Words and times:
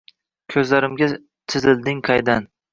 Koʼzlarimga 0.53 1.11
chizilding 1.55 2.05
qaydan? 2.11 2.53